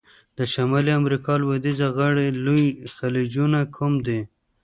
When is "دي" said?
4.05-4.19